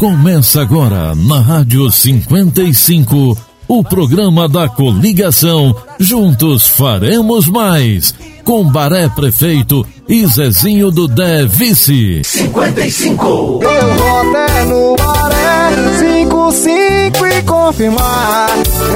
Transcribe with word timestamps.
Começa 0.00 0.62
agora 0.62 1.14
na 1.14 1.40
Rádio 1.40 1.90
55, 1.90 3.36
o 3.68 3.84
programa 3.84 4.48
da 4.48 4.66
coligação 4.66 5.76
Juntos 5.98 6.66
Faremos 6.66 7.46
Mais, 7.46 8.14
com 8.42 8.64
Baré 8.64 9.10
Prefeito 9.10 9.86
e 10.08 10.26
Zezinho 10.26 10.90
do 10.90 11.06
Dé 11.06 11.44
Vice. 11.44 12.22
55. 12.24 13.60
Eu 13.62 13.94
vou 13.94 14.20
até 14.20 14.64
no 14.64 14.96
Baré 14.96 15.98
55 15.98 17.26
e 17.26 17.42
confirmar. 17.42 18.48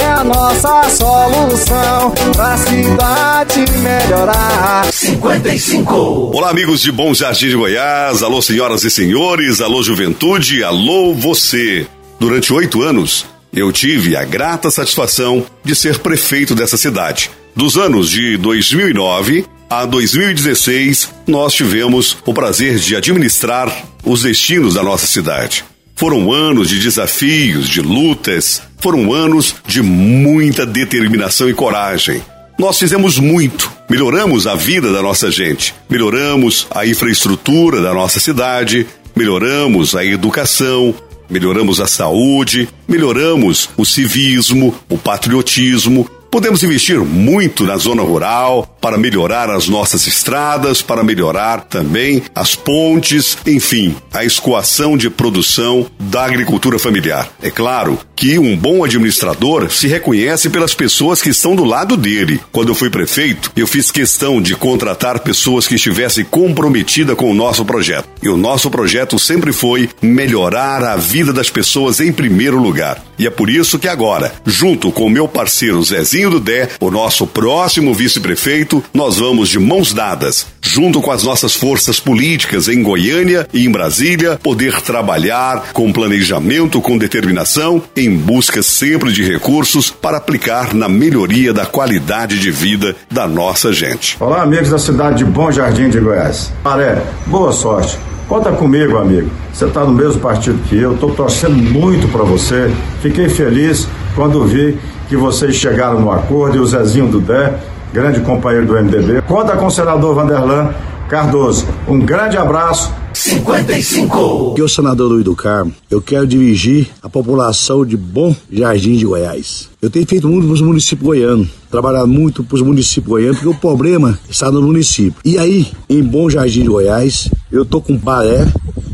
É 0.00 0.06
a 0.06 0.22
nossa 0.22 0.88
solução 0.88 2.12
pra 2.32 2.56
cidade 2.58 3.64
melhorar. 3.82 4.91
55. 5.02 6.30
Olá, 6.32 6.50
amigos 6.50 6.80
de 6.80 6.92
Bom 6.92 7.12
Jardim 7.12 7.48
de 7.48 7.56
Goiás. 7.56 8.22
Alô, 8.22 8.40
senhoras 8.40 8.84
e 8.84 8.90
senhores. 8.90 9.60
Alô, 9.60 9.82
juventude. 9.82 10.62
Alô, 10.62 11.12
você. 11.12 11.88
Durante 12.20 12.52
oito 12.52 12.82
anos, 12.82 13.26
eu 13.52 13.72
tive 13.72 14.16
a 14.16 14.24
grata 14.24 14.70
satisfação 14.70 15.44
de 15.64 15.74
ser 15.74 15.98
prefeito 15.98 16.54
dessa 16.54 16.76
cidade. 16.76 17.32
Dos 17.56 17.76
anos 17.76 18.08
de 18.10 18.36
2009 18.36 19.44
a 19.68 19.84
2016, 19.84 21.12
nós 21.26 21.52
tivemos 21.52 22.16
o 22.24 22.32
prazer 22.32 22.78
de 22.78 22.94
administrar 22.94 23.76
os 24.04 24.22
destinos 24.22 24.74
da 24.74 24.84
nossa 24.84 25.08
cidade. 25.08 25.64
Foram 25.96 26.32
anos 26.32 26.68
de 26.68 26.78
desafios, 26.78 27.68
de 27.68 27.80
lutas, 27.80 28.62
foram 28.78 29.12
anos 29.12 29.56
de 29.66 29.82
muita 29.82 30.64
determinação 30.64 31.50
e 31.50 31.54
coragem. 31.54 32.22
Nós 32.56 32.78
fizemos 32.78 33.18
muito, 33.18 33.71
melhoramos 33.92 34.46
a 34.46 34.54
vida 34.54 34.90
da 34.90 35.02
nossa 35.02 35.30
gente, 35.30 35.74
melhoramos 35.86 36.66
a 36.70 36.86
infraestrutura 36.86 37.82
da 37.82 37.92
nossa 37.92 38.18
cidade, 38.18 38.86
melhoramos 39.14 39.94
a 39.94 40.02
educação, 40.02 40.94
melhoramos 41.28 41.78
a 41.78 41.86
saúde, 41.86 42.70
melhoramos 42.88 43.68
o 43.76 43.84
civismo, 43.84 44.74
o 44.88 44.96
patriotismo, 44.96 46.08
Podemos 46.32 46.62
investir 46.62 46.98
muito 46.98 47.64
na 47.64 47.76
zona 47.76 48.00
rural 48.00 48.66
para 48.80 48.96
melhorar 48.96 49.50
as 49.50 49.68
nossas 49.68 50.06
estradas, 50.06 50.80
para 50.80 51.04
melhorar 51.04 51.64
também 51.64 52.22
as 52.34 52.54
pontes, 52.54 53.36
enfim, 53.46 53.94
a 54.10 54.24
escoação 54.24 54.96
de 54.96 55.10
produção 55.10 55.86
da 56.00 56.24
agricultura 56.24 56.78
familiar. 56.78 57.28
É 57.42 57.50
claro 57.50 57.98
que 58.22 58.38
um 58.38 58.56
bom 58.56 58.84
administrador 58.84 59.68
se 59.68 59.88
reconhece 59.88 60.48
pelas 60.48 60.72
pessoas 60.72 61.20
que 61.20 61.30
estão 61.30 61.56
do 61.56 61.64
lado 61.64 61.96
dele. 61.96 62.40
Quando 62.52 62.68
eu 62.68 62.74
fui 62.76 62.88
prefeito, 62.88 63.50
eu 63.56 63.66
fiz 63.66 63.90
questão 63.90 64.40
de 64.40 64.54
contratar 64.54 65.18
pessoas 65.18 65.66
que 65.66 65.74
estivessem 65.74 66.24
comprometidas 66.24 67.16
com 67.16 67.28
o 67.28 67.34
nosso 67.34 67.64
projeto. 67.64 68.08
E 68.22 68.28
o 68.28 68.36
nosso 68.36 68.70
projeto 68.70 69.18
sempre 69.18 69.52
foi 69.52 69.90
melhorar 70.00 70.84
a 70.84 70.94
vida 70.94 71.32
das 71.32 71.50
pessoas 71.50 71.98
em 71.98 72.12
primeiro 72.12 72.62
lugar. 72.62 73.02
E 73.18 73.26
é 73.26 73.30
por 73.30 73.50
isso 73.50 73.76
que 73.76 73.88
agora, 73.88 74.32
junto 74.46 74.92
com 74.92 75.06
o 75.06 75.10
meu 75.10 75.26
parceiro 75.26 75.82
Zezinho 75.82 76.30
do 76.30 76.38
Dé, 76.38 76.68
o 76.78 76.92
nosso 76.92 77.26
próximo 77.26 77.92
vice-prefeito, 77.92 78.84
nós 78.94 79.18
vamos 79.18 79.48
de 79.48 79.58
mãos 79.58 79.92
dadas, 79.92 80.46
junto 80.62 81.00
com 81.00 81.10
as 81.10 81.22
nossas 81.22 81.54
forças 81.54 81.98
políticas 81.98 82.68
em 82.68 82.82
Goiânia 82.82 83.46
e 83.52 83.66
em 83.66 83.70
Brasília, 83.70 84.38
poder 84.42 84.80
trabalhar 84.80 85.72
com 85.72 85.92
planejamento, 85.92 86.80
com 86.80 86.96
determinação, 86.96 87.82
em 87.96 88.16
busca 88.16 88.62
sempre 88.62 89.12
de 89.12 89.22
recursos 89.24 89.90
para 89.90 90.18
aplicar 90.18 90.72
na 90.72 90.88
melhoria 90.88 91.52
da 91.52 91.66
qualidade 91.66 92.38
de 92.38 92.50
vida 92.50 92.94
da 93.10 93.26
nossa 93.26 93.72
gente. 93.72 94.16
Olá, 94.20 94.42
amigos 94.42 94.70
da 94.70 94.78
cidade 94.78 95.18
de 95.18 95.24
Bom 95.24 95.50
Jardim 95.50 95.88
de 95.90 95.98
Goiás. 95.98 96.52
Maré, 96.64 97.02
boa 97.26 97.52
sorte. 97.52 97.98
Conta 98.28 98.52
comigo, 98.52 98.96
amigo. 98.96 99.30
Você 99.52 99.66
está 99.66 99.84
no 99.84 99.92
mesmo 99.92 100.20
partido 100.20 100.58
que 100.68 100.78
eu, 100.78 100.94
estou 100.94 101.14
torcendo 101.14 101.56
muito 101.56 102.08
para 102.08 102.22
você. 102.22 102.72
Fiquei 103.02 103.28
feliz 103.28 103.86
quando 104.14 104.44
vi 104.44 104.78
que 105.08 105.16
vocês 105.16 105.56
chegaram 105.56 106.00
no 106.00 106.10
acordo 106.10 106.56
e 106.56 106.60
o 106.60 106.66
Zezinho 106.66 107.08
do 107.08 107.20
Dé, 107.20 107.52
grande 107.92 108.20
companheiro 108.20 108.66
do 108.66 108.74
MDB. 108.74 109.22
Conta 109.22 109.56
com 109.56 109.66
o 109.66 109.70
senador 109.70 110.14
Vanderlan 110.14 110.70
Cardoso. 111.08 111.66
Um 111.86 111.98
grande 112.00 112.38
abraço 112.38 112.90
55. 113.12 114.54
Eu, 114.56 114.66
senador 114.66 115.10
Luiz 115.10 115.24
do 115.24 115.36
Carmo, 115.36 115.72
eu 115.90 116.00
quero 116.00 116.26
dirigir 116.26 116.88
a 117.02 117.08
população 117.08 117.84
de 117.84 117.96
Bom 117.96 118.34
Jardim 118.50 118.96
de 118.96 119.04
Goiás. 119.04 119.68
Eu 119.82 119.90
tenho 119.90 120.06
feito 120.06 120.26
muito 120.26 120.46
para 120.46 120.54
os 120.54 120.62
municípios 120.62 121.06
goianos, 121.06 121.48
trabalhado 121.70 122.08
muito 122.08 122.42
para 122.42 122.54
os 122.54 122.62
municípios 122.62 123.08
goianos, 123.08 123.36
porque 123.36 123.54
o 123.54 123.60
problema 123.60 124.18
está 124.28 124.50
no 124.50 124.62
município. 124.62 125.20
E 125.22 125.38
aí, 125.38 125.70
em 125.88 126.02
Bom 126.02 126.30
Jardim 126.30 126.62
de 126.62 126.68
Goiás, 126.68 127.28
eu 127.50 127.64
tô 127.64 127.82
com 127.82 127.92
o 127.92 127.98
Baré 127.98 128.46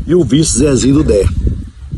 e 0.05 0.13
o 0.13 0.23
vice 0.23 0.59
Zezinho 0.59 0.95
do 0.95 1.03
Dé. 1.03 1.25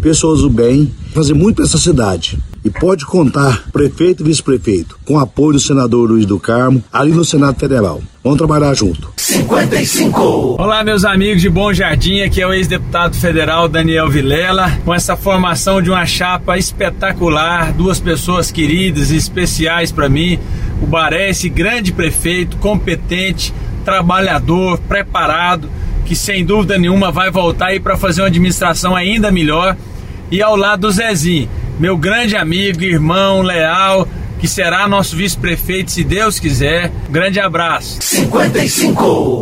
Pessoas 0.01 0.41
do 0.41 0.49
bem, 0.49 0.91
fazer 1.13 1.33
muito 1.33 1.55
para 1.57 1.65
essa 1.65 1.79
cidade 1.79 2.37
e 2.63 2.69
pode 2.69 3.05
contar, 3.05 3.63
prefeito 3.71 4.21
e 4.21 4.27
vice-prefeito, 4.27 4.99
com 5.05 5.17
apoio 5.17 5.53
do 5.53 5.59
senador 5.59 6.09
Luiz 6.09 6.25
do 6.25 6.39
Carmo, 6.39 6.83
ali 6.93 7.11
no 7.11 7.25
Senado 7.25 7.59
Federal. 7.59 8.01
Vamos 8.23 8.37
trabalhar 8.37 8.73
junto. 8.75 9.11
55. 9.17 10.57
Olá, 10.59 10.83
meus 10.83 11.03
amigos 11.03 11.41
de 11.41 11.49
Bom 11.49 11.73
Jardim, 11.73 12.21
aqui 12.21 12.39
é 12.39 12.45
o 12.45 12.53
ex-deputado 12.53 13.15
federal 13.15 13.67
Daniel 13.67 14.09
Vilela, 14.09 14.79
com 14.85 14.93
essa 14.93 15.17
formação 15.17 15.81
de 15.81 15.89
uma 15.89 16.05
chapa 16.05 16.55
espetacular, 16.55 17.73
duas 17.73 17.99
pessoas 17.99 18.51
queridas 18.51 19.09
e 19.09 19.15
especiais 19.15 19.91
para 19.91 20.07
mim. 20.07 20.37
O 20.83 20.85
Baré, 20.85 21.31
esse 21.31 21.49
grande 21.49 21.91
prefeito, 21.91 22.57
competente, 22.57 23.51
trabalhador, 23.83 24.77
preparado, 24.87 25.67
que 26.05 26.15
sem 26.15 26.45
dúvida 26.45 26.77
nenhuma 26.77 27.11
vai 27.11 27.31
voltar 27.31 27.67
aí 27.67 27.79
para 27.79 27.97
fazer 27.97 28.21
uma 28.21 28.27
administração 28.27 28.95
ainda 28.95 29.31
melhor. 29.31 29.75
E 30.29 30.41
ao 30.41 30.55
lado 30.55 30.81
do 30.81 30.91
Zezinho 30.91 31.49
meu 31.81 31.97
grande 31.97 32.35
amigo, 32.35 32.83
irmão, 32.83 33.41
leal, 33.41 34.07
que 34.39 34.47
será 34.47 34.87
nosso 34.87 35.15
vice-prefeito, 35.15 35.89
se 35.89 36.03
Deus 36.03 36.39
quiser. 36.39 36.91
Grande 37.09 37.39
abraço. 37.39 37.97
55. 37.99 39.39